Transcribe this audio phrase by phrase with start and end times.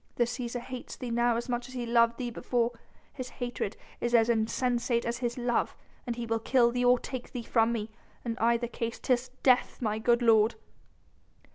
[0.15, 2.71] The Cæsar hates thee now as much as he loved thee before...
[3.13, 5.75] his hatred is as insensate as his love....
[6.11, 7.91] He will kill thee or take thee from me....
[8.25, 10.55] In either case 'tis death, my good lord...."